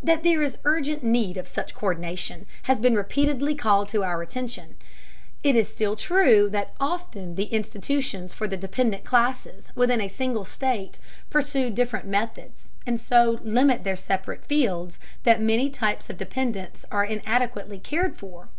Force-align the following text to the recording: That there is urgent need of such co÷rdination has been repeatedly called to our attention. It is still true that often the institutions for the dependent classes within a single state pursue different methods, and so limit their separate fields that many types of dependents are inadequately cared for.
That 0.00 0.22
there 0.22 0.40
is 0.40 0.56
urgent 0.64 1.02
need 1.02 1.36
of 1.36 1.48
such 1.48 1.74
co÷rdination 1.74 2.44
has 2.70 2.78
been 2.78 2.94
repeatedly 2.94 3.56
called 3.56 3.88
to 3.88 4.04
our 4.04 4.22
attention. 4.22 4.76
It 5.42 5.56
is 5.56 5.66
still 5.66 5.96
true 5.96 6.48
that 6.50 6.74
often 6.78 7.34
the 7.34 7.46
institutions 7.46 8.32
for 8.32 8.46
the 8.46 8.56
dependent 8.56 9.02
classes 9.02 9.66
within 9.74 10.00
a 10.00 10.06
single 10.06 10.44
state 10.44 11.00
pursue 11.28 11.70
different 11.70 12.06
methods, 12.06 12.70
and 12.86 13.00
so 13.00 13.40
limit 13.42 13.82
their 13.82 13.96
separate 13.96 14.44
fields 14.44 15.00
that 15.24 15.42
many 15.42 15.68
types 15.70 16.08
of 16.08 16.16
dependents 16.18 16.86
are 16.92 17.04
inadequately 17.04 17.80
cared 17.80 18.16
for. 18.16 18.50